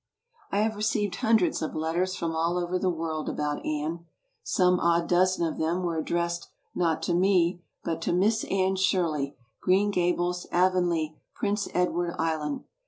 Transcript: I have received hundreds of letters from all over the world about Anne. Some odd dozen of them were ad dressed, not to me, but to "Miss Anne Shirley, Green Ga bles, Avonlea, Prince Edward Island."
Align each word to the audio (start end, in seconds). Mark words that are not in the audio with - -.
I 0.51 0.61
have 0.61 0.75
received 0.75 1.17
hundreds 1.17 1.61
of 1.61 1.75
letters 1.75 2.15
from 2.15 2.35
all 2.35 2.57
over 2.57 2.79
the 2.79 2.89
world 2.89 3.29
about 3.29 3.63
Anne. 3.63 4.03
Some 4.41 4.79
odd 4.79 5.07
dozen 5.07 5.45
of 5.45 5.59
them 5.59 5.83
were 5.83 5.99
ad 5.99 6.05
dressed, 6.05 6.47
not 6.73 7.03
to 7.03 7.13
me, 7.13 7.61
but 7.83 8.01
to 8.01 8.11
"Miss 8.11 8.43
Anne 8.45 8.77
Shirley, 8.77 9.37
Green 9.61 9.91
Ga 9.91 10.11
bles, 10.15 10.47
Avonlea, 10.51 11.19
Prince 11.35 11.67
Edward 11.75 12.15
Island." 12.17 12.63